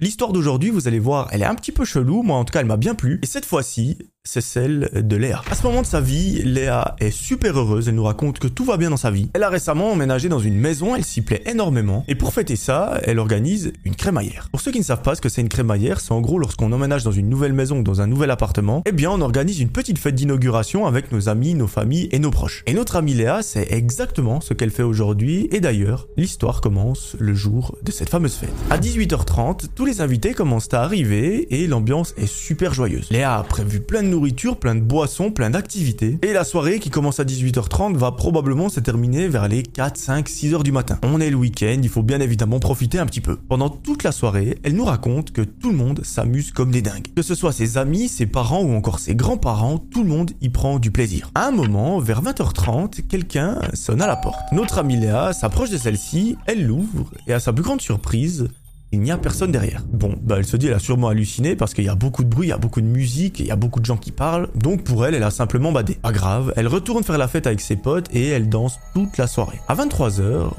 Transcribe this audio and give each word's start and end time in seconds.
L'histoire 0.00 0.32
d'aujourd'hui, 0.32 0.70
vous 0.70 0.86
allez 0.86 1.00
voir, 1.00 1.26
elle 1.32 1.42
est 1.42 1.46
un 1.46 1.56
petit 1.56 1.72
peu 1.72 1.84
chelou, 1.84 2.22
moi 2.22 2.36
en 2.36 2.44
tout 2.44 2.52
cas 2.52 2.60
elle 2.60 2.66
m'a 2.66 2.76
bien 2.76 2.94
plu. 2.94 3.18
Et 3.24 3.26
cette 3.26 3.44
fois-ci, 3.44 3.98
c'est 4.30 4.42
celle 4.42 4.90
de 4.94 5.16
Léa. 5.16 5.40
À 5.50 5.54
ce 5.54 5.62
moment 5.62 5.80
de 5.80 5.86
sa 5.86 6.02
vie, 6.02 6.42
Léa 6.44 6.96
est 7.00 7.10
super 7.10 7.58
heureuse, 7.58 7.88
elle 7.88 7.94
nous 7.94 8.04
raconte 8.04 8.38
que 8.38 8.46
tout 8.46 8.64
va 8.64 8.76
bien 8.76 8.90
dans 8.90 8.98
sa 8.98 9.10
vie. 9.10 9.30
Elle 9.32 9.42
a 9.42 9.48
récemment 9.48 9.90
emménagé 9.90 10.28
dans 10.28 10.38
une 10.38 10.58
maison, 10.58 10.94
elle 10.94 11.04
s'y 11.04 11.22
plaît 11.22 11.42
énormément, 11.46 12.04
et 12.08 12.14
pour 12.14 12.34
fêter 12.34 12.54
ça, 12.54 13.00
elle 13.04 13.20
organise 13.20 13.72
une 13.86 13.94
crémaillère. 13.94 14.50
Pour 14.50 14.60
ceux 14.60 14.70
qui 14.70 14.80
ne 14.80 14.84
savent 14.84 15.00
pas 15.00 15.14
ce 15.14 15.22
que 15.22 15.30
c'est 15.30 15.40
une 15.40 15.48
crémaillère, 15.48 16.00
c'est 16.00 16.12
en 16.12 16.20
gros 16.20 16.38
lorsqu'on 16.38 16.72
emménage 16.72 17.04
dans 17.04 17.10
une 17.10 17.30
nouvelle 17.30 17.54
maison, 17.54 17.80
dans 17.80 18.02
un 18.02 18.06
nouvel 18.06 18.30
appartement, 18.30 18.82
eh 18.84 18.92
bien 18.92 19.10
on 19.10 19.22
organise 19.22 19.60
une 19.60 19.70
petite 19.70 19.98
fête 19.98 20.14
d'inauguration 20.14 20.84
avec 20.84 21.10
nos 21.10 21.30
amis, 21.30 21.54
nos 21.54 21.66
familles 21.66 22.10
et 22.12 22.18
nos 22.18 22.30
proches. 22.30 22.64
Et 22.66 22.74
notre 22.74 22.96
amie 22.96 23.14
Léa, 23.14 23.40
c'est 23.40 23.72
exactement 23.72 24.42
ce 24.42 24.52
qu'elle 24.52 24.70
fait 24.70 24.82
aujourd'hui, 24.82 25.48
et 25.52 25.60
d'ailleurs, 25.60 26.06
l'histoire 26.18 26.60
commence 26.60 27.16
le 27.18 27.32
jour 27.32 27.78
de 27.82 27.90
cette 27.90 28.10
fameuse 28.10 28.34
fête. 28.34 28.52
À 28.68 28.76
18h30, 28.76 29.68
tous 29.74 29.86
les 29.86 30.02
invités 30.02 30.34
commencent 30.34 30.74
à 30.74 30.82
arriver, 30.82 31.46
et 31.62 31.66
l'ambiance 31.66 32.12
est 32.18 32.26
super 32.26 32.74
joyeuse. 32.74 33.08
Léa 33.10 33.38
a 33.38 33.42
prévu 33.42 33.80
plein 33.80 34.02
de 34.02 34.17
plein 34.60 34.74
de 34.74 34.80
boissons, 34.80 35.30
plein 35.30 35.50
d'activités. 35.50 36.18
Et 36.22 36.32
la 36.32 36.44
soirée 36.44 36.78
qui 36.78 36.90
commence 36.90 37.20
à 37.20 37.24
18h30 37.24 37.96
va 37.96 38.12
probablement 38.12 38.68
se 38.68 38.80
terminer 38.80 39.28
vers 39.28 39.48
les 39.48 39.62
4, 39.62 39.96
5, 39.96 40.28
6 40.28 40.54
heures 40.54 40.62
du 40.62 40.72
matin. 40.72 40.98
On 41.02 41.20
est 41.20 41.30
le 41.30 41.36
week-end, 41.36 41.78
il 41.82 41.88
faut 41.88 42.02
bien 42.02 42.20
évidemment 42.20 42.58
profiter 42.60 42.98
un 42.98 43.06
petit 43.06 43.20
peu. 43.20 43.36
Pendant 43.36 43.68
toute 43.68 44.02
la 44.02 44.12
soirée, 44.12 44.58
elle 44.62 44.74
nous 44.74 44.84
raconte 44.84 45.32
que 45.32 45.42
tout 45.42 45.70
le 45.70 45.76
monde 45.76 46.00
s'amuse 46.04 46.52
comme 46.52 46.70
des 46.70 46.82
dingues. 46.82 47.06
Que 47.14 47.22
ce 47.22 47.34
soit 47.34 47.52
ses 47.52 47.78
amis, 47.78 48.08
ses 48.08 48.26
parents 48.26 48.62
ou 48.62 48.72
encore 48.72 48.98
ses 48.98 49.14
grands-parents, 49.14 49.78
tout 49.78 50.02
le 50.02 50.08
monde 50.10 50.32
y 50.40 50.48
prend 50.48 50.78
du 50.78 50.90
plaisir. 50.90 51.30
À 51.34 51.46
un 51.46 51.50
moment, 51.52 51.98
vers 51.98 52.22
20h30, 52.22 53.06
quelqu'un 53.06 53.58
sonne 53.74 54.02
à 54.02 54.06
la 54.06 54.16
porte. 54.16 54.40
Notre 54.52 54.78
amie 54.78 54.96
Léa 54.96 55.32
s'approche 55.32 55.70
de 55.70 55.78
celle-ci, 55.78 56.36
elle 56.46 56.66
l'ouvre 56.66 57.10
et 57.26 57.32
à 57.32 57.40
sa 57.40 57.52
plus 57.52 57.62
grande 57.62 57.80
surprise, 57.80 58.48
il 58.92 59.00
n'y 59.00 59.10
a 59.10 59.18
personne 59.18 59.52
derrière. 59.52 59.84
Bon, 59.92 60.14
bah 60.22 60.36
elle 60.38 60.46
se 60.46 60.56
dit 60.56 60.68
elle 60.68 60.74
a 60.74 60.78
sûrement 60.78 61.08
halluciné 61.08 61.56
parce 61.56 61.74
qu'il 61.74 61.84
y 61.84 61.88
a 61.88 61.94
beaucoup 61.94 62.24
de 62.24 62.28
bruit, 62.28 62.46
il 62.46 62.50
y 62.50 62.54
a 62.54 62.58
beaucoup 62.58 62.80
de 62.80 62.86
musique, 62.86 63.40
il 63.40 63.46
y 63.46 63.50
a 63.50 63.56
beaucoup 63.56 63.80
de 63.80 63.84
gens 63.84 63.96
qui 63.96 64.12
parlent, 64.12 64.48
donc 64.54 64.82
pour 64.82 65.04
elle, 65.06 65.14
elle 65.14 65.22
a 65.22 65.30
simplement 65.30 65.72
badé. 65.72 65.94
Pas 65.94 66.12
grave, 66.12 66.52
elle 66.56 66.68
retourne 66.68 67.04
faire 67.04 67.18
la 67.18 67.28
fête 67.28 67.46
avec 67.46 67.60
ses 67.60 67.76
potes 67.76 68.06
et 68.14 68.28
elle 68.28 68.48
danse 68.48 68.78
toute 68.94 69.18
la 69.18 69.26
soirée. 69.26 69.60
À 69.68 69.74
23h, 69.74 70.50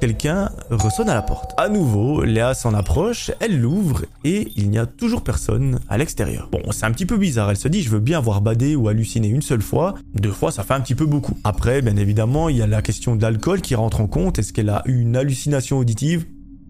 quelqu'un 0.00 0.50
ressonne 0.70 1.08
à 1.08 1.14
la 1.14 1.22
porte. 1.22 1.52
À 1.58 1.68
nouveau, 1.68 2.24
Léa 2.24 2.54
s'en 2.54 2.74
approche, 2.74 3.30
elle 3.40 3.60
l'ouvre 3.60 4.04
et 4.24 4.48
il 4.56 4.68
n'y 4.68 4.78
a 4.78 4.86
toujours 4.86 5.22
personne 5.22 5.78
à 5.88 5.96
l'extérieur. 5.96 6.48
Bon, 6.50 6.60
c'est 6.72 6.86
un 6.86 6.90
petit 6.90 7.06
peu 7.06 7.16
bizarre, 7.16 7.50
elle 7.50 7.56
se 7.56 7.68
dit 7.68 7.82
je 7.82 7.90
veux 7.90 8.00
bien 8.00 8.18
avoir 8.18 8.40
badé 8.40 8.74
ou 8.74 8.88
halluciné 8.88 9.28
une 9.28 9.42
seule 9.42 9.62
fois, 9.62 9.94
deux 10.14 10.32
fois 10.32 10.50
ça 10.50 10.64
fait 10.64 10.74
un 10.74 10.80
petit 10.80 10.96
peu 10.96 11.06
beaucoup. 11.06 11.38
Après, 11.44 11.82
bien 11.82 11.96
évidemment, 11.96 12.48
il 12.48 12.56
y 12.56 12.62
a 12.62 12.66
la 12.66 12.82
question 12.82 13.14
de 13.14 13.22
l'alcool 13.22 13.60
qui 13.60 13.76
rentre 13.76 14.00
en 14.00 14.08
compte, 14.08 14.40
est-ce 14.40 14.52
qu'elle 14.52 14.70
a 14.70 14.82
eu 14.86 15.00
une 15.00 15.16
hallucination 15.16 15.78
auditive 15.78 16.26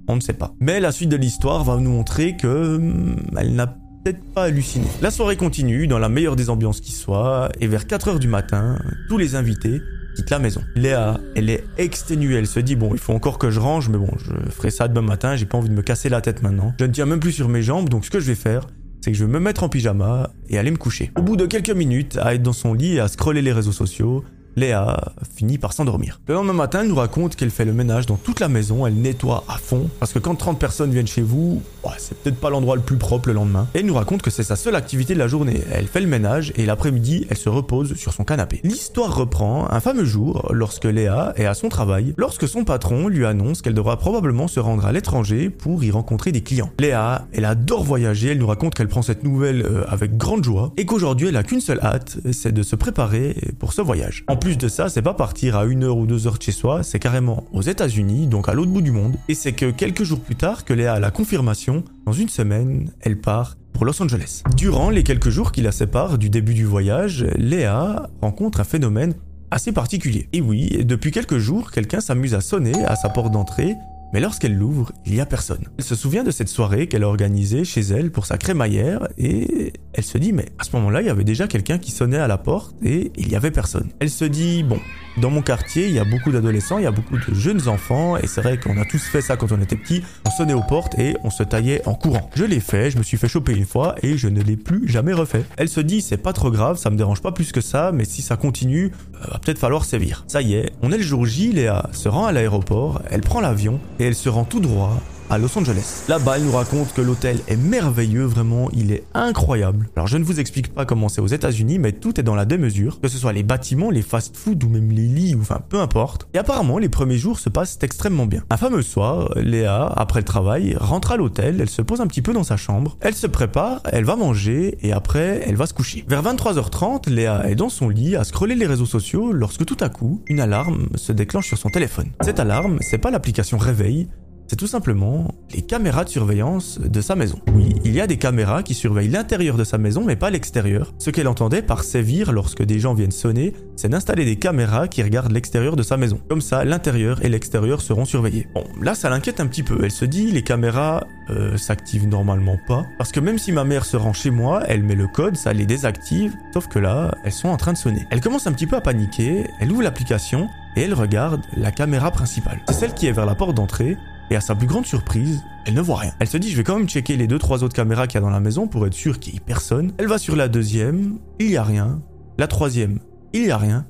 on 0.09 0.17
ne 0.17 0.21
sait 0.21 0.33
pas. 0.33 0.55
Mais 0.61 0.81
la 0.81 0.93
suite 0.93 1.09
de 1.09 1.17
l'histoire 1.17 1.65
va 1.65 1.77
nous 1.77 1.91
montrer 1.91 2.37
que 2.37 2.77
hum, 2.77 3.17
elle 3.37 3.55
n'a 3.55 3.67
peut-être 3.67 4.23
pas 4.35 4.45
halluciné. 4.45 4.87
La 5.01 5.11
soirée 5.11 5.37
continue 5.37 5.87
dans 5.87 5.99
la 5.99 6.09
meilleure 6.09 6.37
des 6.37 6.51
ambiances 6.51 6.81
qui 6.81 6.93
soit, 6.93 7.51
et 7.61 7.67
vers 7.67 7.85
4h 7.85 8.19
du 8.19 8.29
matin, 8.29 8.79
tous 9.09 9.19
les 9.19 9.35
invités 9.35 9.81
quittent 10.15 10.31
la 10.31 10.39
maison. 10.39 10.63
Léa, 10.75 11.21
elle 11.35 11.51
est 11.51 11.65
exténuée, 11.77 12.37
elle 12.37 12.47
se 12.47 12.61
dit 12.61 12.77
bon, 12.77 12.91
il 12.93 12.99
faut 12.99 13.13
encore 13.13 13.39
que 13.39 13.51
je 13.51 13.61
range, 13.61 13.89
mais 13.89 13.99
bon, 13.99 14.11
je 14.19 14.51
ferai 14.51 14.71
ça 14.71 14.89
demain 14.89 15.03
matin, 15.03 15.37
j'ai 15.37 15.45
pas 15.45 15.59
envie 15.59 15.69
de 15.69 15.75
me 15.75 15.83
casser 15.83 16.09
la 16.09 16.21
tête 16.21 16.43
maintenant. 16.43 16.73
Je 16.79 16.85
ne 16.85 16.93
tiens 16.93 17.07
même 17.07 17.21
plus 17.21 17.33
sur 17.33 17.49
mes 17.49 17.63
jambes, 17.63 17.89
donc 17.89 18.05
ce 18.05 18.11
que 18.11 18.21
je 18.21 18.27
vais 18.27 18.35
faire, 18.35 18.67
c'est 19.03 19.13
que 19.13 19.19
je 19.19 19.25
vais 19.25 19.31
me 19.31 19.39
mettre 19.39 19.63
en 19.63 19.69
pyjama 19.69 20.31
et 20.49 20.59
aller 20.59 20.71
me 20.71 20.79
coucher. 20.79 21.13
Au 21.17 21.23
bout 21.23 21.37
de 21.37 21.47
quelques 21.47 21.71
minutes, 21.71 22.19
à 22.21 22.35
être 22.35 22.43
dans 22.43 22.53
son 22.53 22.75
lit 22.75 22.95
et 22.95 23.01
à 23.01 23.09
scroller 23.09 23.43
les 23.43 23.53
réseaux 23.53 23.73
sociaux, 23.73 24.25
Léa 24.57 25.13
finit 25.37 25.59
par 25.59 25.73
s'endormir. 25.73 26.21
Le 26.29 26.35
lendemain 26.35 26.55
matin, 26.55 26.81
elle 26.81 26.89
nous 26.89 26.97
raconte 26.97 27.37
qu'elle 27.37 27.51
fait 27.51 27.67
le 27.67 27.75
ménage 27.75 28.07
dans 28.07 28.17
toute 28.17 28.41
la 28.41 28.49
maison, 28.49 28.87
elle 28.87 28.95
nettoie 28.95 29.45
à 29.49 29.59
fond, 29.59 29.89
parce 30.01 30.13
que 30.13 30.19
quand 30.19 30.35
30 30.35 30.59
personnes 30.59 30.91
viennent 30.91 31.07
chez 31.07 31.23
vous, 31.23 31.63
c'est 31.99 32.17
peut-être 32.19 32.39
pas 32.39 32.51
l'endroit 32.51 32.77
le 32.77 32.83
plus 32.83 32.97
propre 32.97 33.29
le 33.29 33.35
lendemain. 33.35 33.69
Et 33.75 33.81
elle 33.81 33.87
nous 33.87 33.95
raconte 33.95 34.23
que 34.23 34.31
c'est 34.31 34.43
sa 34.43 34.57
seule 34.57 34.75
activité 34.75 35.15
de 35.15 35.19
la 35.19 35.29
journée. 35.29 35.61
Elle 35.73 35.87
fait 35.87 36.01
le 36.01 36.07
ménage 36.07 36.53
et 36.57 36.67
l'après-midi, 36.67 37.27
elle 37.31 37.37
se 37.37 37.49
repose 37.49 37.95
sur 37.95 38.13
son 38.13 38.25
canapé. 38.25 38.61
L'histoire 38.65 39.15
reprend 39.15 39.71
un 39.71 39.81
fameux 39.81 40.05
jour 40.05 40.51
lorsque 40.53 40.85
Léa 40.85 41.33
est 41.37 41.47
à 41.47 41.55
son 41.55 41.69
travail, 41.69 42.15
lorsque 42.17 42.49
son 42.49 42.65
patron 42.65 43.09
lui 43.09 43.27
annonce 43.27 43.63
qu'elle 43.63 43.75
devra 43.75 43.99
probablement 43.99 44.49
se 44.49 44.61
rendre 44.61 44.87
à 44.87 44.93
l'étranger 44.93 45.51
pour 45.51 45.85
y 45.85 45.91
rencontrer 45.91 46.33
des 46.33 46.43
clients. 46.43 46.71
Léa, 46.79 47.27
elle 47.33 47.45
adore 47.45 47.85
voyager, 47.85 48.29
elle 48.29 48.39
nous 48.39 48.47
raconte 48.47 48.75
qu'elle 48.75 48.89
prend 48.89 49.03
cette 49.03 49.25
nouvelle 49.25 49.63
euh, 49.63 49.85
avec 49.89 50.17
grande 50.17 50.45
joie 50.45 50.73
et 50.77 50.87
qu'aujourd'hui 50.87 51.29
elle 51.29 51.37
a 51.37 51.43
qu'une 51.43 51.61
seule 51.61 51.81
hâte, 51.81 52.19
c'est 52.33 52.53
de 52.53 52.63
se 52.63 52.77
préparer 52.77 53.37
pour 53.59 53.73
ce 53.73 53.83
voyage. 53.83 54.25
En 54.29 54.37
plus 54.37 54.46
de 54.55 54.69
ça, 54.69 54.89
c'est 54.89 55.03
pas 55.03 55.15
partir 55.15 55.57
à 55.57 55.65
une 55.65 55.83
heure 55.83 55.99
ou 55.99 56.07
deux 56.07 56.29
heures 56.29 56.39
chez 56.41 56.53
soi, 56.53 56.85
c'est 56.85 57.01
carrément 57.01 57.45
aux 57.53 57.63
États-Unis, 57.63 58.29
donc 58.29 58.49
à 58.49 58.55
l'autre 58.55 58.71
bout 58.71 58.81
du 58.81 58.93
monde. 58.93 59.17
Et 59.29 59.35
c'est 59.35 59.53
que 59.53 59.73
quelques 59.73 60.05
jours 60.05 60.21
plus 60.21 60.37
tard 60.37 60.65
que 60.65 60.73
Léa 60.73 60.95
a 60.95 61.01
la 61.01 61.11
confirmation, 61.11 61.83
dans 62.07 62.13
une 62.13 62.29
semaine, 62.29 62.93
elle 63.01 63.21
part 63.21 63.57
pour 63.73 63.85
Los 63.85 64.01
Angeles. 64.01 64.43
Durant 64.57 64.91
les 64.91 65.03
quelques 65.03 65.31
jours 65.31 65.51
qui 65.51 65.63
la 65.63 65.73
séparent 65.73 66.17
du 66.17 66.31
début 66.31 66.55
du 66.55 66.65
voyage, 66.65 67.27
Léa 67.37 68.09
rencontre 68.23 68.61
un 68.61 68.65
phénomène 68.65 69.15
assez 69.51 69.73
particulier. 69.73 70.29
Et 70.33 70.41
oui, 70.41 70.85
depuis 70.85 71.11
quelques 71.11 71.39
jours, 71.39 71.73
quelqu'un 71.73 72.01
s'amuse 72.01 72.35
à 72.35 72.41
sonner 72.41 72.85
à 72.85 72.95
sa 72.95 73.09
porte 73.09 73.33
d'entrée 73.33 73.75
mais 74.13 74.21
lorsqu'elle 74.21 74.55
l'ouvre, 74.55 74.93
il 75.05 75.13
n'y 75.13 75.21
a 75.21 75.27
personne. 75.27 75.65
Elle 75.79 75.85
se 75.85 75.95
souvient 75.95 76.25
de 76.25 76.31
cette 76.31 76.49
soirée 76.49 76.87
qu'elle 76.87 77.05
a 77.05 77.09
organisée 77.09 77.65
chez 77.65 77.81
elle 77.81 78.11
pour 78.11 78.27
sa 78.27 78.39
crémaillère 78.39 79.09
et 79.19 79.73
elle 79.93 80.05
se 80.05 80.19
dit 80.19 80.33
mais 80.33 80.47
à 80.59 80.65
ce 80.65 80.75
moment-là, 80.77 81.03
il 81.03 81.07
y 81.07 81.11
avait 81.11 81.25
déjà 81.25 81.47
quelqu'un 81.47 81.79
qui 81.79 81.91
sonnait 81.91 82.19
à 82.19 82.27
la 82.27 82.39
porte 82.39 82.75
et 82.85 83.13
il 83.17 83.29
n'y 83.29 83.37
avait 83.37 83.51
personne. 83.51 83.91
Elle 84.01 84.11
se 84.11 84.25
dit 84.25 84.63
bon, 84.63 84.81
dans 85.19 85.31
mon 85.31 85.41
quartier, 85.41 85.87
il 85.87 85.93
y 85.93 85.99
a 85.99 86.05
beaucoup 86.05 86.31
d'adolescents, 86.31 86.77
il 86.77 86.85
y 86.85 86.87
a 86.87 86.91
beaucoup 86.91 87.17
de 87.17 87.35
jeunes 87.35 87.69
enfants, 87.69 88.19
et 88.19 88.27
c'est 88.27 88.43
vrai 88.43 88.61
qu'on 88.61 88.77
a 88.79 88.85
tous 88.85 89.03
fait 89.03 89.23
ça 89.23 89.37
quand 89.37 89.51
on 89.51 89.61
était 89.63 89.77
petit. 89.77 90.03
On 90.27 90.31
sonnait 90.31 90.53
aux 90.53 90.63
portes 90.63 90.99
et 90.99 91.17
on 91.25 91.31
se 91.31 91.43
taillait 91.43 91.81
en 91.87 91.95
courant. 91.95 92.31
Je 92.35 92.45
l'ai 92.45 92.61
fait, 92.61 92.91
je 92.91 92.99
me 92.99 93.03
suis 93.03 93.17
fait 93.17 93.29
choper 93.29 93.55
une 93.55 93.65
fois 93.65 93.95
et 94.03 94.19
je 94.19 94.29
ne 94.29 94.43
l'ai 94.43 94.57
plus 94.57 94.87
jamais 94.89 95.15
refait. 95.15 95.45
Elle 95.57 95.71
se 95.71 95.81
dit, 95.81 96.03
c'est 96.03 96.19
pas 96.19 96.35
trop 96.35 96.51
grave, 96.51 96.77
ça 96.77 96.91
me 96.91 96.97
dérange 96.97 97.23
pas 97.23 97.33
plus 97.33 97.51
que 97.51 97.63
ça, 97.63 97.93
mais 97.93 98.05
si 98.05 98.21
ça 98.21 98.37
continue, 98.37 98.93
euh, 99.15 99.31
va 99.33 99.39
peut-être 99.39 99.59
falloir 99.59 99.87
sévir. 99.87 100.25
Ça 100.29 100.43
y 100.43 100.55
est, 100.55 100.71
on 100.83 100.93
est 100.93 100.99
le 100.99 101.03
jour 101.03 101.25
J, 101.25 101.51
Léa 101.51 101.89
se 101.93 102.11
rend 102.11 102.27
à 102.27 102.33
l'aéroport, 102.33 103.01
elle 103.11 103.23
prend 103.23 103.41
l'avion 103.41 103.81
et 103.99 104.05
elle 104.05 104.15
se 104.15 104.29
rend 104.29 104.45
tout 104.45 104.61
droit 104.61 105.01
à 105.31 105.39
Los 105.39 105.57
Angeles. 105.59 106.05
Là-bas, 106.09 106.37
elle 106.37 106.45
nous 106.45 106.53
raconte 106.53 106.93
que 106.93 107.01
l'hôtel 107.01 107.41
est 107.49 107.57
merveilleux, 107.57 108.25
vraiment, 108.25 108.71
il 108.73 108.93
est 108.93 109.05
incroyable. 109.15 109.89
Alors 109.97 110.07
je 110.07 110.19
ne 110.19 110.25
vous 110.25 110.41
explique 110.41 110.73
pas 110.73 110.85
comment 110.85 111.09
c'est 111.09 111.21
aux 111.21 111.27
États-Unis, 111.27 111.79
mais 111.79 111.93
tout 111.93 112.19
est 112.21 112.23
dans 112.23 112.35
la 112.35 112.45
démesure, 112.45 113.01
que 113.01 113.09
ce 113.09 113.19
soit 113.19 113.33
les 113.33 113.43
bâtiments, 113.43 113.91
les 113.91 114.03
fast-food 114.03 114.63
ou 114.65 114.69
même 114.69 114.91
les 114.91 115.07
lits, 115.07 115.35
ou 115.35 115.41
enfin 115.41 115.61
peu 115.69 115.81
importe. 115.81 116.29
Et 116.35 116.39
apparemment, 116.39 116.79
les 116.79 116.89
premiers 116.89 117.19
jours 117.19 117.39
se 117.39 117.49
passent 117.49 117.79
extrêmement 117.83 118.27
bien. 118.27 118.43
Un 118.51 118.57
fameux 118.57 118.83
soir, 118.83 119.33
Léa, 119.37 119.87
après 119.97 120.21
le 120.21 120.25
travail, 120.25 120.77
rentre 120.79 121.13
à 121.13 121.17
l'hôtel, 121.17 121.61
elle 121.61 121.71
se 121.71 121.83
pose 121.83 122.01
un 122.01 122.07
petit 122.07 122.23
peu 122.23 122.33
dans 122.33 122.45
sa 122.45 122.57
chambre, 122.57 122.97
elle 123.01 123.15
se 123.15 123.27
prépare, 123.27 123.81
elle 123.91 124.05
va 124.05 124.17
manger 124.17 124.79
et 124.83 124.93
après, 124.93 125.43
elle 125.47 125.57
va 125.57 125.67
se 125.67 125.75
coucher. 125.75 126.05
Vers 126.09 126.23
23h30, 126.23 127.11
Léa 127.11 127.49
est 127.49 127.55
dans 127.55 127.69
son 127.69 127.89
lit 127.89 128.17
à 128.17 128.25
scroller 128.25 128.55
les 128.55 128.67
réseaux 128.67 128.87
sociaux 128.87 129.33
lorsque 129.33 129.65
tout 129.65 129.77
à 129.81 129.89
coup, 129.89 130.23
une 130.27 130.41
alarme 130.41 130.89
se 130.95 131.13
déclenche 131.13 131.49
sur 131.49 131.59
son 131.59 131.69
téléphone. 131.69 132.11
Cette 132.21 132.41
alarme, 132.41 132.79
c'est 132.81 132.99
pas 132.99 133.11
l'application 133.11 133.59
réveil, 133.59 134.09
c'est 134.49 134.57
tout 134.57 134.67
simplement 134.67 135.35
les 135.55 135.63
caméras 135.63 136.05
de 136.05 136.09
surveillance 136.09 136.79
de 136.81 137.01
sa 137.01 137.17
maison. 137.17 137.39
Oui, 137.55 137.75
il 137.85 137.93
y 137.93 138.01
a 138.01 138.07
des 138.07 138.17
caméras 138.17 138.63
qui 138.63 138.75
surveillent 138.75 139.09
l'intérieur 139.09 139.57
de 139.57 139.65
sa 139.65 139.79
maison 139.79 140.05
mais 140.05 140.17
pas 140.17 140.31
l'extérieur. 140.31 140.95
Ce 140.99 141.11
qu'elle 141.11 141.29
entendait 141.29 141.63
par 141.63 141.83
sévir 141.83 142.33
lorsque 142.33 142.63
des 142.63 142.79
gens 142.79 142.95
viennent 142.95 143.11
sonner, 143.11 143.53
c'est 143.77 143.89
d'installer 143.89 144.25
des 144.25 144.37
caméras 144.37 144.89
qui 144.89 145.03
regardent 145.03 145.33
l'extérieur 145.33 145.77
de 145.77 145.83
sa 145.83 145.97
maison. 145.97 146.21
Comme 146.29 146.41
ça, 146.41 146.65
l'intérieur 146.65 147.25
et 147.25 147.29
l'extérieur 147.29 147.81
seront 147.81 148.05
surveillés. 148.05 148.47
Bon, 148.55 148.65
là 148.81 148.95
ça 148.95 149.11
l'inquiète 149.11 149.41
un 149.41 149.47
petit 149.47 149.63
peu. 149.63 149.79
Elle 149.83 149.91
se 149.91 150.05
dit, 150.05 150.31
les 150.31 150.43
caméras 150.43 151.07
euh, 151.31 151.57
s'activent 151.57 152.09
normalement 152.09 152.59
pas. 152.67 152.85
Parce 152.99 153.13
que 153.13 153.21
même 153.21 153.39
si 153.39 153.53
ma 153.53 153.65
mère 153.65 153.85
se 153.85 153.97
rend 153.97 154.13
chez 154.13 154.31
moi, 154.31 154.63
elle 154.69 154.83
met 154.83 154.95
le 154.95 155.09
code, 155.09 155.37
ça 155.37 155.53
les 155.53 155.67
désactive. 155.67 156.33
Sauf 156.53 156.69
que 156.69 156.79
là, 156.79 157.15
elles 157.25 157.33
sont 157.33 157.49
en 157.49 157.57
train 157.57 157.73
de 157.73 157.79
sonner. 157.79 158.07
Elle 158.11 158.21
commence 158.21 158.47
un 158.47 158.53
petit 158.53 158.67
peu 158.67 158.77
à 158.77 158.81
paniquer, 158.81 159.45
elle 159.61 159.73
ouvre 159.73 159.83
l'application 159.83 160.49
et 160.77 160.83
elle 160.83 160.95
regarde 160.95 161.43
la 161.57 161.73
caméra 161.73 162.11
principale. 162.11 162.61
C'est 162.69 162.75
celle 162.75 162.95
qui 162.95 163.07
est 163.07 163.13
vers 163.13 163.27
la 163.27 163.35
porte 163.35 163.55
d'entrée 163.55 163.97
et 164.31 164.37
à 164.37 164.41
sa 164.41 164.55
plus 164.55 164.67
grande 164.67 164.87
surprise, 164.87 165.43
elle 165.67 165.75
ne 165.75 165.81
voit 165.81 165.99
rien. 165.99 166.13
Elle 166.21 166.29
se 166.29 166.37
dit 166.37 166.51
je 166.51 166.57
vais 166.57 166.65
quand 166.65 166.79
même 166.79 166.89
checker 166.89 167.17
les 167.17 167.27
deux 167.27 167.39
trois 167.39 167.65
autres 167.65 167.75
caméras 167.75 168.07
qu'il 168.07 168.17
y 168.17 168.19
a 168.19 168.21
dans 168.21 168.31
la 168.31 168.41
maison 168.41 168.67
pour 168.67 168.87
être 168.87 168.95
sûr 168.95 169.19
qu'il 169.19 169.35
n'y 169.35 169.39
ait 169.39 169.43
personne. 169.45 169.93
Elle 169.99 170.09
va 170.09 170.19
sur 170.19 170.37
la 170.37 170.49
deuxième, 170.49 171.19
il 171.39 171.51
y 171.51 171.57
a 171.57 171.63
rien. 171.63 172.01
La 172.39 172.47
troisième, 172.47 172.99
il 173.33 173.47
y 173.47 173.51
a 173.51 173.59
rien. 173.59 173.87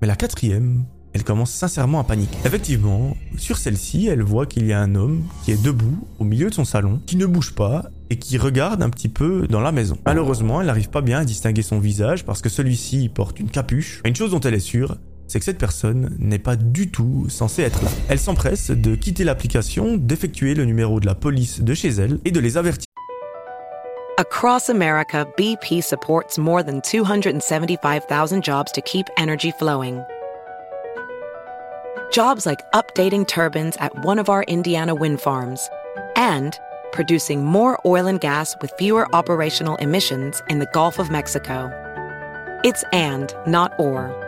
Mais 0.00 0.06
la 0.06 0.16
quatrième, 0.16 0.84
elle 1.12 1.24
commence 1.24 1.50
sincèrement 1.50 2.00
à 2.00 2.04
paniquer. 2.04 2.38
Effectivement, 2.44 3.16
sur 3.36 3.56
celle-ci, 3.56 4.06
elle 4.06 4.22
voit 4.22 4.46
qu'il 4.46 4.66
y 4.66 4.72
a 4.72 4.80
un 4.80 4.94
homme 4.94 5.24
qui 5.44 5.52
est 5.52 5.62
debout 5.62 6.06
au 6.18 6.24
milieu 6.24 6.48
de 6.48 6.54
son 6.54 6.64
salon, 6.64 7.00
qui 7.06 7.16
ne 7.16 7.26
bouge 7.26 7.54
pas 7.54 7.86
et 8.10 8.16
qui 8.16 8.38
regarde 8.38 8.82
un 8.82 8.90
petit 8.90 9.08
peu 9.08 9.46
dans 9.48 9.60
la 9.60 9.72
maison. 9.72 9.98
Malheureusement, 10.06 10.60
elle 10.60 10.68
n'arrive 10.68 10.90
pas 10.90 11.00
bien 11.00 11.18
à 11.18 11.24
distinguer 11.24 11.62
son 11.62 11.78
visage 11.78 12.24
parce 12.24 12.40
que 12.40 12.48
celui-ci 12.48 13.08
porte 13.08 13.40
une 13.40 13.50
capuche. 13.50 14.00
une 14.04 14.16
chose 14.16 14.30
dont 14.30 14.40
elle 14.40 14.54
est 14.54 14.60
sûre, 14.60 14.96
c'est 15.28 15.38
que 15.38 15.44
cette 15.44 15.58
personne 15.58 16.16
n'est 16.18 16.38
pas 16.38 16.56
du 16.56 16.90
tout 16.90 17.26
censée 17.28 17.62
être 17.62 17.82
là. 17.84 17.90
Elle 18.08 18.18
s'empresse 18.18 18.70
de 18.70 18.94
quitter 18.94 19.24
l'application, 19.24 19.96
d'effectuer 19.96 20.54
le 20.54 20.64
numéro 20.64 20.98
de 20.98 21.06
la 21.06 21.14
police 21.14 21.60
de 21.60 21.74
chez 21.74 21.90
elle 21.90 22.18
et 22.24 22.30
de 22.30 22.40
les 22.40 22.56
avertir. 22.56 22.84
Across 24.18 24.68
America, 24.68 25.24
BP 25.36 25.80
supports 25.80 26.38
more 26.38 26.64
than 26.64 26.80
275,000 26.80 28.42
jobs 28.42 28.72
to 28.72 28.80
keep 28.80 29.06
energy 29.16 29.52
flowing. 29.52 30.02
Jobs 32.10 32.44
like 32.44 32.60
updating 32.72 33.24
turbines 33.24 33.76
at 33.78 33.92
one 34.04 34.18
of 34.18 34.28
our 34.28 34.42
Indiana 34.48 34.92
wind 34.92 35.20
farms 35.20 35.68
and 36.16 36.58
producing 36.90 37.44
more 37.44 37.78
oil 37.84 38.08
and 38.08 38.20
gas 38.20 38.56
with 38.60 38.72
fewer 38.78 39.06
operational 39.14 39.76
emissions 39.76 40.42
in 40.48 40.58
the 40.58 40.68
Gulf 40.72 40.98
of 40.98 41.10
Mexico. 41.10 41.70
It's 42.64 42.82
and, 42.92 43.32
not 43.46 43.78
or. 43.78 44.27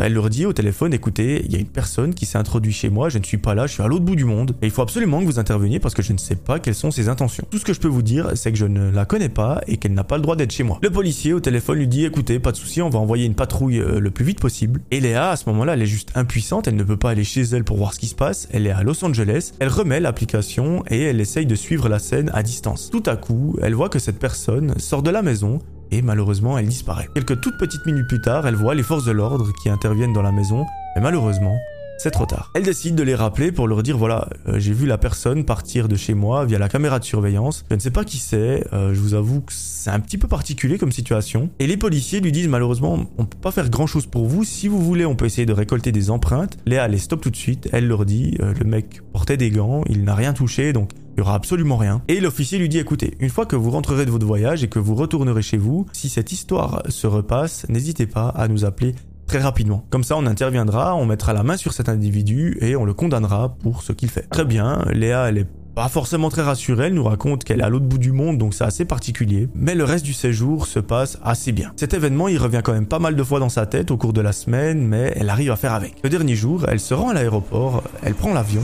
Elle 0.00 0.14
leur 0.14 0.30
dit 0.30 0.46
au 0.46 0.52
téléphone, 0.52 0.92
écoutez, 0.92 1.42
il 1.44 1.52
y 1.52 1.56
a 1.56 1.58
une 1.58 1.66
personne 1.66 2.14
qui 2.14 2.26
s'est 2.26 2.38
introduite 2.38 2.74
chez 2.74 2.88
moi, 2.88 3.08
je 3.08 3.18
ne 3.18 3.24
suis 3.24 3.38
pas 3.38 3.54
là, 3.54 3.66
je 3.66 3.74
suis 3.74 3.82
à 3.82 3.86
l'autre 3.86 4.04
bout 4.04 4.16
du 4.16 4.24
monde, 4.24 4.54
et 4.62 4.66
il 4.66 4.70
faut 4.70 4.82
absolument 4.82 5.20
que 5.20 5.26
vous 5.26 5.38
interveniez 5.38 5.78
parce 5.78 5.94
que 5.94 6.02
je 6.02 6.12
ne 6.12 6.18
sais 6.18 6.36
pas 6.36 6.58
quelles 6.58 6.74
sont 6.74 6.90
ses 6.90 7.08
intentions. 7.08 7.44
Tout 7.50 7.58
ce 7.58 7.64
que 7.64 7.72
je 7.72 7.80
peux 7.80 7.88
vous 7.88 8.02
dire, 8.02 8.32
c'est 8.34 8.52
que 8.52 8.58
je 8.58 8.66
ne 8.66 8.90
la 8.90 9.04
connais 9.04 9.28
pas 9.28 9.60
et 9.66 9.76
qu'elle 9.76 9.94
n'a 9.94 10.04
pas 10.04 10.16
le 10.16 10.22
droit 10.22 10.36
d'être 10.36 10.52
chez 10.52 10.62
moi. 10.62 10.78
Le 10.82 10.90
policier 10.90 11.32
au 11.32 11.40
téléphone 11.40 11.78
lui 11.78 11.88
dit, 11.88 12.04
écoutez, 12.04 12.38
pas 12.38 12.52
de 12.52 12.56
souci, 12.56 12.82
on 12.82 12.90
va 12.90 12.98
envoyer 12.98 13.26
une 13.26 13.34
patrouille 13.34 13.78
euh, 13.78 14.00
le 14.00 14.10
plus 14.10 14.24
vite 14.24 14.40
possible. 14.40 14.80
Et 14.90 15.00
Léa, 15.00 15.30
à 15.30 15.36
ce 15.36 15.48
moment-là, 15.50 15.74
elle 15.74 15.82
est 15.82 15.86
juste 15.86 16.10
impuissante, 16.14 16.68
elle 16.68 16.76
ne 16.76 16.84
peut 16.84 16.96
pas 16.96 17.10
aller 17.10 17.24
chez 17.24 17.42
elle 17.42 17.64
pour 17.64 17.76
voir 17.76 17.94
ce 17.94 18.00
qui 18.00 18.06
se 18.06 18.14
passe, 18.14 18.48
elle 18.52 18.66
est 18.66 18.70
à 18.70 18.82
Los 18.82 19.04
Angeles, 19.04 19.52
elle 19.60 19.68
remet 19.68 20.00
l'application 20.00 20.82
et 20.88 21.02
elle 21.02 21.20
essaye 21.20 21.46
de 21.46 21.54
suivre 21.54 21.88
la 21.88 21.98
scène 21.98 22.30
à 22.34 22.42
distance. 22.42 22.90
Tout 22.90 23.02
à 23.06 23.16
coup, 23.16 23.56
elle 23.62 23.74
voit 23.74 23.88
que 23.88 23.98
cette 23.98 24.18
personne 24.18 24.78
sort 24.78 25.02
de 25.02 25.10
la 25.10 25.22
maison, 25.22 25.60
et 25.90 26.02
malheureusement 26.02 26.58
elle 26.58 26.66
disparaît. 26.66 27.08
Quelques 27.14 27.40
toutes 27.40 27.58
petites 27.58 27.86
minutes 27.86 28.08
plus 28.08 28.20
tard, 28.20 28.46
elle 28.46 28.56
voit 28.56 28.74
les 28.74 28.82
forces 28.82 29.04
de 29.04 29.12
l'ordre 29.12 29.52
qui 29.62 29.68
interviennent 29.68 30.12
dans 30.12 30.22
la 30.22 30.32
maison, 30.32 30.64
mais 30.94 31.02
malheureusement, 31.02 31.58
c'est 31.98 32.10
trop 32.10 32.26
tard. 32.26 32.50
Elle 32.54 32.64
décide 32.64 32.94
de 32.94 33.02
les 33.02 33.14
rappeler 33.14 33.52
pour 33.52 33.66
leur 33.66 33.82
dire 33.82 33.96
voilà, 33.96 34.28
euh, 34.48 34.58
j'ai 34.58 34.72
vu 34.72 34.86
la 34.86 34.98
personne 34.98 35.44
partir 35.44 35.88
de 35.88 35.96
chez 35.96 36.12
moi 36.12 36.44
via 36.44 36.58
la 36.58 36.68
caméra 36.68 36.98
de 36.98 37.04
surveillance. 37.04 37.64
Je 37.70 37.74
ne 37.74 37.80
sais 37.80 37.90
pas 37.90 38.04
qui 38.04 38.18
c'est, 38.18 38.64
euh, 38.72 38.92
je 38.92 39.00
vous 39.00 39.14
avoue 39.14 39.40
que 39.40 39.52
c'est 39.52 39.90
un 39.90 40.00
petit 40.00 40.18
peu 40.18 40.28
particulier 40.28 40.76
comme 40.76 40.92
situation. 40.92 41.48
Et 41.58 41.66
les 41.66 41.76
policiers 41.76 42.20
lui 42.20 42.32
disent 42.32 42.48
malheureusement, 42.48 43.06
on 43.16 43.24
peut 43.24 43.38
pas 43.40 43.50
faire 43.50 43.70
grand 43.70 43.86
chose 43.86 44.06
pour 44.06 44.26
vous. 44.26 44.44
Si 44.44 44.68
vous 44.68 44.82
voulez, 44.82 45.06
on 45.06 45.16
peut 45.16 45.24
essayer 45.24 45.46
de 45.46 45.54
récolter 45.54 45.90
des 45.90 46.10
empreintes. 46.10 46.58
Léa 46.66 46.86
les 46.86 46.98
stoppe 46.98 47.22
tout 47.22 47.30
de 47.30 47.36
suite. 47.36 47.68
Elle 47.72 47.88
leur 47.88 48.04
dit 48.04 48.36
euh, 48.40 48.52
le 48.58 48.64
mec 48.66 49.00
portait 49.12 49.38
des 49.38 49.50
gants, 49.50 49.82
il 49.88 50.04
n'a 50.04 50.14
rien 50.14 50.34
touché, 50.34 50.74
donc 50.74 50.90
il 51.16 51.20
y 51.20 51.22
aura 51.22 51.34
absolument 51.34 51.76
rien. 51.76 52.02
Et 52.08 52.20
l'officier 52.20 52.58
lui 52.58 52.68
dit 52.68 52.78
écoutez, 52.78 53.16
une 53.20 53.30
fois 53.30 53.46
que 53.46 53.56
vous 53.56 53.70
rentrerez 53.70 54.04
de 54.04 54.10
votre 54.10 54.26
voyage 54.26 54.62
et 54.62 54.68
que 54.68 54.78
vous 54.78 54.94
retournerez 54.94 55.42
chez 55.42 55.56
vous, 55.56 55.86
si 55.92 56.08
cette 56.08 56.30
histoire 56.30 56.82
se 56.88 57.06
repasse, 57.06 57.66
n'hésitez 57.68 58.06
pas 58.06 58.28
à 58.28 58.48
nous 58.48 58.64
appeler 58.64 58.94
très 59.26 59.40
rapidement. 59.40 59.86
Comme 59.90 60.04
ça, 60.04 60.16
on 60.16 60.26
interviendra, 60.26 60.94
on 60.94 61.06
mettra 61.06 61.32
la 61.32 61.42
main 61.42 61.56
sur 61.56 61.72
cet 61.72 61.88
individu 61.88 62.58
et 62.60 62.76
on 62.76 62.84
le 62.84 62.94
condamnera 62.94 63.56
pour 63.60 63.82
ce 63.82 63.92
qu'il 63.92 64.10
fait. 64.10 64.28
Très 64.28 64.44
bien, 64.44 64.84
Léa, 64.92 65.28
elle 65.28 65.38
est 65.38 65.48
pas 65.74 65.88
forcément 65.88 66.30
très 66.30 66.42
rassurée, 66.42 66.86
elle 66.86 66.94
nous 66.94 67.04
raconte 67.04 67.44
qu'elle 67.44 67.60
est 67.60 67.64
à 67.64 67.68
l'autre 67.68 67.84
bout 67.84 67.98
du 67.98 68.10
monde, 68.10 68.38
donc 68.38 68.54
c'est 68.54 68.64
assez 68.64 68.86
particulier. 68.86 69.48
Mais 69.54 69.74
le 69.74 69.84
reste 69.84 70.06
du 70.06 70.14
séjour 70.14 70.66
se 70.66 70.78
passe 70.78 71.18
assez 71.22 71.52
bien. 71.52 71.72
Cet 71.76 71.92
événement, 71.92 72.28
il 72.28 72.38
revient 72.38 72.62
quand 72.64 72.72
même 72.72 72.86
pas 72.86 72.98
mal 72.98 73.14
de 73.14 73.22
fois 73.22 73.40
dans 73.40 73.50
sa 73.50 73.66
tête 73.66 73.90
au 73.90 73.98
cours 73.98 74.14
de 74.14 74.22
la 74.22 74.32
semaine, 74.32 74.86
mais 74.86 75.12
elle 75.16 75.28
arrive 75.28 75.50
à 75.50 75.56
faire 75.56 75.74
avec. 75.74 75.96
Le 76.02 76.08
dernier 76.08 76.34
jour, 76.34 76.64
elle 76.66 76.80
se 76.80 76.94
rend 76.94 77.10
à 77.10 77.14
l'aéroport, 77.14 77.82
elle 78.02 78.14
prend 78.14 78.32
l'avion, 78.32 78.62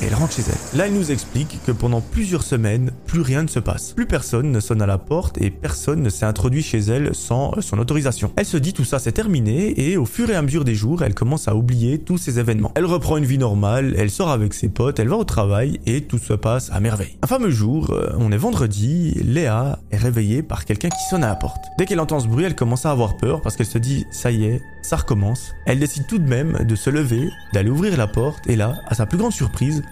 elle 0.00 0.14
rentre 0.14 0.34
chez 0.34 0.42
elle. 0.42 0.78
Là, 0.78 0.86
elle 0.86 0.94
nous 0.94 1.10
explique 1.10 1.58
que 1.66 1.72
pendant 1.72 2.00
plusieurs 2.00 2.42
semaines, 2.42 2.90
plus 3.06 3.20
rien 3.20 3.42
ne 3.42 3.48
se 3.48 3.58
passe. 3.58 3.92
Plus 3.92 4.06
personne 4.06 4.50
ne 4.50 4.60
sonne 4.60 4.82
à 4.82 4.86
la 4.86 4.98
porte 4.98 5.40
et 5.40 5.50
personne 5.50 6.02
ne 6.02 6.08
s'est 6.08 6.24
introduit 6.24 6.62
chez 6.62 6.78
elle 6.78 7.14
sans 7.14 7.52
euh, 7.56 7.60
son 7.60 7.78
autorisation. 7.78 8.32
Elle 8.36 8.46
se 8.46 8.56
dit 8.56 8.72
tout 8.72 8.84
ça 8.84 8.98
c'est 8.98 9.12
terminé 9.12 9.74
et 9.80 9.96
au 9.96 10.06
fur 10.06 10.30
et 10.30 10.34
à 10.34 10.42
mesure 10.42 10.64
des 10.64 10.74
jours, 10.74 11.02
elle 11.02 11.14
commence 11.14 11.48
à 11.48 11.54
oublier 11.54 11.98
tous 11.98 12.18
ces 12.18 12.38
événements. 12.38 12.72
Elle 12.74 12.86
reprend 12.86 13.16
une 13.16 13.24
vie 13.24 13.38
normale, 13.38 13.94
elle 13.98 14.10
sort 14.10 14.30
avec 14.30 14.54
ses 14.54 14.68
potes, 14.68 14.98
elle 14.98 15.08
va 15.08 15.16
au 15.16 15.24
travail 15.24 15.80
et 15.86 16.02
tout 16.02 16.18
se 16.18 16.32
passe 16.32 16.70
à 16.72 16.80
merveille. 16.80 17.16
Un 17.22 17.26
fameux 17.26 17.50
jour, 17.50 17.90
euh, 17.90 18.12
on 18.18 18.32
est 18.32 18.36
vendredi, 18.36 19.14
Léa 19.24 19.78
est 19.90 19.96
réveillée 19.96 20.42
par 20.42 20.64
quelqu'un 20.64 20.88
qui 20.88 21.08
sonne 21.10 21.24
à 21.24 21.28
la 21.28 21.36
porte. 21.36 21.64
Dès 21.78 21.86
qu'elle 21.86 22.00
entend 22.00 22.20
ce 22.20 22.28
bruit, 22.28 22.44
elle 22.44 22.54
commence 22.54 22.86
à 22.86 22.90
avoir 22.90 23.16
peur 23.16 23.40
parce 23.40 23.56
qu'elle 23.56 23.66
se 23.66 23.78
dit 23.78 24.04
ça 24.10 24.30
y 24.30 24.44
est, 24.44 24.60
ça 24.82 24.96
recommence. 24.96 25.52
Elle 25.66 25.78
décide 25.78 26.06
tout 26.06 26.18
de 26.18 26.28
même 26.28 26.64
de 26.64 26.74
se 26.74 26.90
lever, 26.90 27.28
d'aller 27.52 27.70
ouvrir 27.70 27.96
la 27.96 28.06
porte 28.06 28.48
et 28.48 28.56
là, 28.56 28.74
à 28.86 28.94
sa 28.94 29.06
plus 29.06 29.18
grande 29.18 29.32
surprise, 29.32 29.82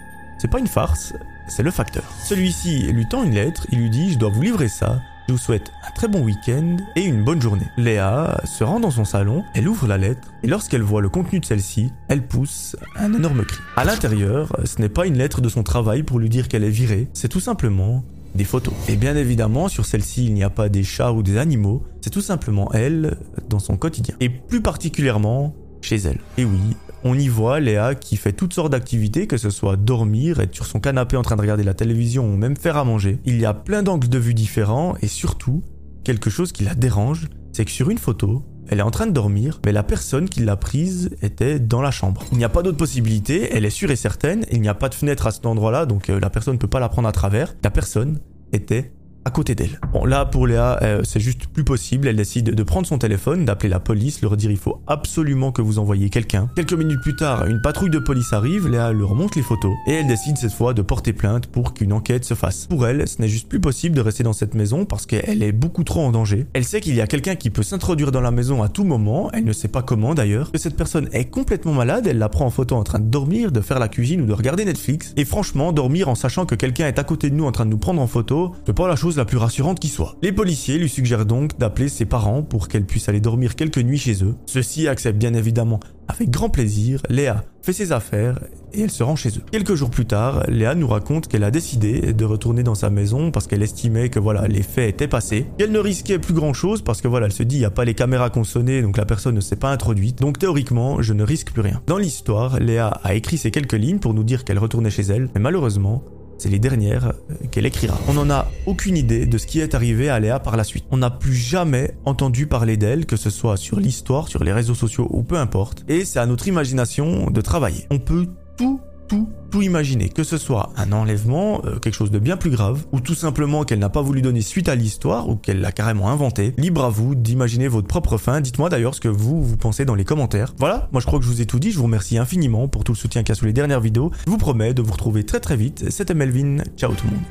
c'est 0.40 0.48
pas 0.48 0.58
une 0.58 0.66
farce, 0.66 1.12
c'est 1.48 1.62
le 1.62 1.70
facteur. 1.70 2.02
Celui-ci 2.24 2.90
lui 2.92 3.06
tend 3.06 3.24
une 3.24 3.34
lettre, 3.34 3.66
il 3.72 3.78
lui 3.78 3.90
dit 3.90 4.12
Je 4.12 4.18
dois 4.18 4.30
vous 4.30 4.40
livrer 4.40 4.68
ça, 4.68 5.02
je 5.28 5.34
vous 5.34 5.38
souhaite 5.38 5.70
un 5.86 5.90
très 5.90 6.08
bon 6.08 6.22
week-end 6.22 6.78
et 6.96 7.02
une 7.02 7.22
bonne 7.24 7.42
journée. 7.42 7.66
Léa 7.76 8.40
se 8.46 8.64
rend 8.64 8.80
dans 8.80 8.90
son 8.90 9.04
salon, 9.04 9.44
elle 9.54 9.68
ouvre 9.68 9.86
la 9.86 9.98
lettre 9.98 10.32
et 10.42 10.46
lorsqu'elle 10.46 10.80
voit 10.80 11.02
le 11.02 11.10
contenu 11.10 11.40
de 11.40 11.44
celle-ci, 11.44 11.92
elle 12.08 12.26
pousse 12.26 12.74
un 12.96 13.12
énorme 13.12 13.44
cri. 13.44 13.60
À 13.76 13.84
l'intérieur, 13.84 14.56
ce 14.64 14.80
n'est 14.80 14.88
pas 14.88 15.06
une 15.06 15.18
lettre 15.18 15.42
de 15.42 15.50
son 15.50 15.62
travail 15.62 16.04
pour 16.04 16.18
lui 16.18 16.30
dire 16.30 16.48
qu'elle 16.48 16.64
est 16.64 16.70
virée, 16.70 17.08
c'est 17.12 17.28
tout 17.28 17.40
simplement 17.40 18.02
des 18.34 18.44
photos. 18.44 18.72
Et 18.88 18.96
bien 18.96 19.16
évidemment, 19.16 19.68
sur 19.68 19.84
celle-ci, 19.84 20.24
il 20.24 20.32
n'y 20.32 20.42
a 20.42 20.50
pas 20.50 20.70
des 20.70 20.84
chats 20.84 21.12
ou 21.12 21.22
des 21.22 21.36
animaux, 21.36 21.84
c'est 22.00 22.10
tout 22.10 22.22
simplement 22.22 22.72
elle 22.72 23.18
dans 23.50 23.58
son 23.58 23.76
quotidien. 23.76 24.14
Et 24.20 24.30
plus 24.30 24.62
particulièrement 24.62 25.54
chez 25.82 25.96
elle. 25.96 26.20
Et 26.38 26.44
oui, 26.46 26.60
on 27.04 27.18
y 27.18 27.28
voit 27.28 27.60
Léa 27.60 27.94
qui 27.94 28.16
fait 28.16 28.32
toutes 28.32 28.54
sortes 28.54 28.72
d'activités, 28.72 29.26
que 29.26 29.36
ce 29.36 29.50
soit 29.50 29.76
dormir, 29.76 30.40
être 30.40 30.54
sur 30.54 30.66
son 30.66 30.80
canapé 30.80 31.16
en 31.16 31.22
train 31.22 31.36
de 31.36 31.40
regarder 31.40 31.64
la 31.64 31.74
télévision 31.74 32.26
ou 32.26 32.36
même 32.36 32.56
faire 32.56 32.76
à 32.76 32.84
manger. 32.84 33.18
Il 33.24 33.40
y 33.40 33.44
a 33.44 33.54
plein 33.54 33.82
d'angles 33.82 34.08
de 34.08 34.18
vue 34.18 34.34
différents 34.34 34.94
et 35.00 35.08
surtout, 35.08 35.62
quelque 36.04 36.30
chose 36.30 36.52
qui 36.52 36.64
la 36.64 36.74
dérange, 36.74 37.28
c'est 37.52 37.64
que 37.64 37.70
sur 37.70 37.90
une 37.90 37.98
photo, 37.98 38.44
elle 38.68 38.78
est 38.78 38.82
en 38.82 38.90
train 38.90 39.06
de 39.06 39.12
dormir, 39.12 39.60
mais 39.64 39.72
la 39.72 39.82
personne 39.82 40.28
qui 40.28 40.40
l'a 40.40 40.56
prise 40.56 41.10
était 41.22 41.58
dans 41.58 41.82
la 41.82 41.90
chambre. 41.90 42.22
Il 42.30 42.38
n'y 42.38 42.44
a 42.44 42.48
pas 42.48 42.62
d'autre 42.62 42.76
possibilité, 42.76 43.48
elle 43.52 43.64
est 43.64 43.70
sûre 43.70 43.90
et 43.90 43.96
certaine, 43.96 44.44
il 44.50 44.60
n'y 44.60 44.68
a 44.68 44.74
pas 44.74 44.88
de 44.88 44.94
fenêtre 44.94 45.26
à 45.26 45.32
cet 45.32 45.44
endroit-là, 45.44 45.86
donc 45.86 46.08
euh, 46.08 46.20
la 46.20 46.30
personne 46.30 46.54
ne 46.54 46.58
peut 46.58 46.68
pas 46.68 46.78
la 46.78 46.88
prendre 46.88 47.08
à 47.08 47.12
travers. 47.12 47.54
La 47.64 47.70
personne 47.70 48.20
était 48.52 48.92
à 49.24 49.30
côté 49.30 49.54
d'elle. 49.54 49.78
Bon, 49.92 50.04
là, 50.04 50.24
pour 50.24 50.46
Léa, 50.46 50.78
euh, 50.82 51.02
c'est 51.04 51.20
juste 51.20 51.46
plus 51.46 51.64
possible. 51.64 52.08
Elle 52.08 52.16
décide 52.16 52.54
de 52.54 52.62
prendre 52.62 52.86
son 52.86 52.98
téléphone, 52.98 53.44
d'appeler 53.44 53.68
la 53.68 53.80
police, 53.80 54.22
leur 54.22 54.36
dire 54.36 54.50
il 54.50 54.56
faut 54.56 54.80
absolument 54.86 55.52
que 55.52 55.62
vous 55.62 55.78
envoyiez 55.78 56.10
quelqu'un. 56.10 56.50
Quelques 56.56 56.72
minutes 56.72 57.00
plus 57.02 57.16
tard, 57.16 57.46
une 57.46 57.60
patrouille 57.60 57.90
de 57.90 57.98
police 57.98 58.32
arrive, 58.32 58.68
Léa 58.68 58.92
leur 58.92 59.14
montre 59.14 59.36
les 59.36 59.44
photos, 59.44 59.72
et 59.86 59.94
elle 59.94 60.06
décide 60.06 60.36
cette 60.36 60.52
fois 60.52 60.74
de 60.74 60.82
porter 60.82 61.12
plainte 61.12 61.46
pour 61.46 61.74
qu'une 61.74 61.92
enquête 61.92 62.24
se 62.24 62.34
fasse. 62.34 62.66
Pour 62.66 62.86
elle, 62.86 63.06
ce 63.06 63.20
n'est 63.20 63.28
juste 63.28 63.48
plus 63.48 63.60
possible 63.60 63.94
de 63.94 64.00
rester 64.00 64.22
dans 64.22 64.32
cette 64.32 64.54
maison 64.54 64.84
parce 64.84 65.06
qu'elle 65.06 65.42
est 65.42 65.52
beaucoup 65.52 65.84
trop 65.84 66.00
en 66.00 66.10
danger. 66.10 66.46
Elle 66.52 66.64
sait 66.64 66.80
qu'il 66.80 66.94
y 66.94 67.00
a 67.00 67.06
quelqu'un 67.06 67.36
qui 67.36 67.50
peut 67.50 67.62
s'introduire 67.62 68.12
dans 68.12 68.20
la 68.20 68.30
maison 68.30 68.62
à 68.62 68.68
tout 68.68 68.84
moment, 68.84 69.30
elle 69.32 69.44
ne 69.44 69.52
sait 69.52 69.68
pas 69.68 69.82
comment 69.82 70.14
d'ailleurs, 70.14 70.50
que 70.52 70.58
cette 70.58 70.76
personne 70.76 71.08
est 71.12 71.26
complètement 71.26 71.72
malade, 71.72 72.06
elle 72.06 72.18
la 72.18 72.28
prend 72.28 72.46
en 72.46 72.50
photo 72.50 72.76
en 72.76 72.84
train 72.84 72.98
de 72.98 73.08
dormir, 73.08 73.52
de 73.52 73.60
faire 73.60 73.78
la 73.78 73.88
cuisine 73.88 74.22
ou 74.22 74.26
de 74.26 74.32
regarder 74.32 74.64
Netflix, 74.64 75.12
et 75.16 75.24
franchement, 75.24 75.72
dormir 75.72 76.08
en 76.08 76.14
sachant 76.14 76.46
que 76.46 76.54
quelqu'un 76.54 76.86
est 76.86 76.98
à 76.98 77.04
côté 77.04 77.30
de 77.30 77.34
nous 77.34 77.44
en 77.44 77.52
train 77.52 77.66
de 77.66 77.70
nous 77.70 77.78
prendre 77.78 78.00
en 78.00 78.06
photo, 78.06 78.54
c'est 78.66 78.72
pas 78.72 78.88
la 78.88 78.96
chose 78.96 79.19
la 79.20 79.26
plus 79.26 79.36
rassurante 79.36 79.78
qui 79.78 79.88
soit. 79.88 80.16
Les 80.22 80.32
policiers 80.32 80.78
lui 80.78 80.88
suggèrent 80.88 81.26
donc 81.26 81.58
d'appeler 81.58 81.90
ses 81.90 82.06
parents 82.06 82.42
pour 82.42 82.68
qu'elle 82.68 82.86
puisse 82.86 83.08
aller 83.10 83.20
dormir 83.20 83.54
quelques 83.54 83.78
nuits 83.78 83.98
chez 83.98 84.24
eux. 84.24 84.34
Ceux-ci 84.46 84.88
acceptent 84.88 85.18
bien 85.18 85.34
évidemment 85.34 85.78
avec 86.10 86.30
grand 86.30 86.48
plaisir, 86.48 87.00
Léa 87.08 87.44
fait 87.62 87.72
ses 87.72 87.92
affaires 87.92 88.40
et 88.72 88.80
elle 88.80 88.90
se 88.90 89.02
rend 89.02 89.14
chez 89.14 89.28
eux. 89.28 89.42
Quelques 89.52 89.74
jours 89.74 89.90
plus 89.90 90.06
tard, 90.06 90.44
Léa 90.48 90.74
nous 90.74 90.88
raconte 90.88 91.28
qu'elle 91.28 91.44
a 91.44 91.52
décidé 91.52 92.12
de 92.12 92.24
retourner 92.24 92.62
dans 92.62 92.74
sa 92.74 92.90
maison 92.90 93.30
parce 93.30 93.46
qu'elle 93.46 93.62
estimait 93.62 94.08
que 94.08 94.18
voilà, 94.18 94.48
les 94.48 94.62
faits 94.62 94.88
étaient 94.88 95.06
passés. 95.06 95.46
Qu'elle 95.56 95.70
ne 95.70 95.78
risquait 95.78 96.18
plus 96.18 96.34
grand 96.34 96.52
chose 96.52 96.82
parce 96.82 97.00
que 97.00 97.06
voilà, 97.06 97.26
elle 97.26 97.32
se 97.32 97.42
dit 97.42 97.56
il 97.56 97.60
n'y 97.60 97.64
a 97.64 97.70
pas 97.70 97.84
les 97.84 97.94
caméras 97.94 98.30
qu'on 98.30 98.42
sonnait 98.42 98.82
donc 98.82 98.96
la 98.96 99.04
personne 99.04 99.36
ne 99.36 99.40
s'est 99.40 99.56
pas 99.56 99.70
introduite. 99.70 100.18
Donc 100.20 100.38
théoriquement, 100.38 101.00
je 101.00 101.12
ne 101.12 101.22
risque 101.22 101.52
plus 101.52 101.62
rien. 101.62 101.80
Dans 101.86 101.98
l'histoire, 101.98 102.58
Léa 102.58 102.88
a 102.88 103.14
écrit 103.14 103.38
ces 103.38 103.52
quelques 103.52 103.74
lignes 103.74 104.00
pour 104.00 104.14
nous 104.14 104.24
dire 104.24 104.44
qu'elle 104.44 104.58
retournait 104.58 104.90
chez 104.90 105.02
elle, 105.02 105.28
mais 105.34 105.40
malheureusement, 105.40 106.02
c'est 106.40 106.48
les 106.48 106.58
dernières 106.58 107.12
qu'elle 107.50 107.66
écrira. 107.66 107.98
On 108.08 108.14
n'en 108.14 108.30
a 108.30 108.46
aucune 108.66 108.96
idée 108.96 109.26
de 109.26 109.38
ce 109.38 109.46
qui 109.46 109.60
est 109.60 109.74
arrivé 109.74 110.08
à 110.08 110.18
Léa 110.18 110.40
par 110.40 110.56
la 110.56 110.64
suite. 110.64 110.84
On 110.90 110.96
n'a 110.96 111.10
plus 111.10 111.34
jamais 111.34 111.94
entendu 112.06 112.46
parler 112.46 112.76
d'elle, 112.76 113.04
que 113.04 113.16
ce 113.16 113.28
soit 113.30 113.56
sur 113.56 113.78
l'histoire, 113.78 114.28
sur 114.28 114.42
les 114.42 114.52
réseaux 114.52 114.74
sociaux 114.74 115.06
ou 115.10 115.22
peu 115.22 115.36
importe. 115.36 115.84
Et 115.88 116.04
c'est 116.04 116.18
à 116.18 116.26
notre 116.26 116.48
imagination 116.48 117.30
de 117.30 117.40
travailler. 117.42 117.86
On 117.90 117.98
peut 117.98 118.26
tout 118.56 118.80
tout, 119.10 119.28
tout 119.50 119.60
imaginer. 119.60 120.08
Que 120.08 120.22
ce 120.22 120.38
soit 120.38 120.70
un 120.76 120.92
enlèvement, 120.92 121.60
euh, 121.64 121.78
quelque 121.78 121.94
chose 121.94 122.12
de 122.12 122.20
bien 122.20 122.36
plus 122.36 122.50
grave, 122.50 122.86
ou 122.92 123.00
tout 123.00 123.16
simplement 123.16 123.64
qu'elle 123.64 123.80
n'a 123.80 123.88
pas 123.88 124.02
voulu 124.02 124.22
donner 124.22 124.40
suite 124.40 124.68
à 124.68 124.76
l'histoire, 124.76 125.28
ou 125.28 125.34
qu'elle 125.34 125.60
l'a 125.60 125.72
carrément 125.72 126.08
inventé. 126.08 126.54
Libre 126.56 126.84
à 126.84 126.90
vous 126.90 127.16
d'imaginer 127.16 127.66
votre 127.66 127.88
propre 127.88 128.16
fin. 128.16 128.40
Dites-moi 128.40 128.68
d'ailleurs 128.68 128.94
ce 128.94 129.00
que 129.00 129.08
vous, 129.08 129.42
vous 129.42 129.56
pensez 129.56 129.84
dans 129.84 129.96
les 129.96 130.04
commentaires. 130.04 130.54
Voilà, 130.58 130.88
moi 130.92 131.00
je 131.00 131.06
crois 131.06 131.18
que 131.18 131.24
je 131.24 131.30
vous 131.30 131.42
ai 131.42 131.46
tout 131.46 131.58
dit. 131.58 131.72
Je 131.72 131.78
vous 131.78 131.84
remercie 131.84 132.18
infiniment 132.18 132.68
pour 132.68 132.84
tout 132.84 132.92
le 132.92 132.98
soutien 132.98 133.22
qu'il 133.22 133.30
y 133.30 133.32
a 133.32 133.34
sous 133.34 133.46
les 133.46 133.52
dernières 133.52 133.80
vidéos. 133.80 134.12
Je 134.24 134.30
vous 134.30 134.38
promets 134.38 134.72
de 134.74 134.82
vous 134.82 134.92
retrouver 134.92 135.24
très 135.24 135.40
très 135.40 135.56
vite. 135.56 135.90
C'était 135.90 136.14
Melvin. 136.14 136.58
Ciao 136.76 136.92
tout 136.92 137.06
le 137.06 137.14
monde. 137.14 137.24